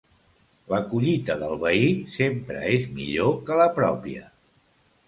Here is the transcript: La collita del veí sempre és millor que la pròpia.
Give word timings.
La 0.73 0.79
collita 0.93 1.35
del 1.43 1.53
veí 1.65 1.91
sempre 2.17 2.65
és 2.73 2.89
millor 2.99 3.39
que 3.51 3.63
la 3.65 3.71
pròpia. 3.79 4.29